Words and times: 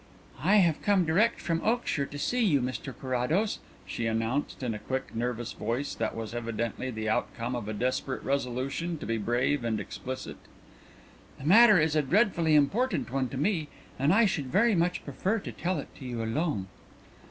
"I 0.41 0.55
have 0.55 0.81
come 0.81 1.05
direct 1.05 1.39
from 1.39 1.61
Oakshire 1.63 2.07
to 2.09 2.17
see 2.17 2.43
you, 2.43 2.59
Mr 2.59 2.91
Carrados," 2.99 3.59
she 3.85 4.07
announced, 4.07 4.63
in 4.63 4.73
a 4.73 4.79
quick, 4.79 5.13
nervous 5.13 5.53
voice 5.53 5.93
that 5.93 6.15
was 6.15 6.33
evidently 6.33 6.89
the 6.89 7.07
outcome 7.07 7.55
of 7.55 7.67
a 7.67 7.73
desperate 7.73 8.23
resolution 8.23 8.97
to 8.97 9.05
be 9.05 9.19
brave 9.19 9.63
and 9.63 9.79
explicit. 9.79 10.37
"The 11.37 11.45
matter 11.45 11.79
is 11.79 11.95
a 11.95 12.01
dreadfully 12.01 12.55
important 12.55 13.11
one 13.13 13.29
to 13.29 13.37
me 13.37 13.67
and 13.99 14.11
I 14.11 14.25
should 14.25 14.47
very 14.47 14.73
much 14.73 15.03
prefer 15.05 15.37
to 15.37 15.51
tell 15.51 15.77
it 15.77 15.93
to 15.99 16.05
you 16.05 16.23
alone." 16.23 16.65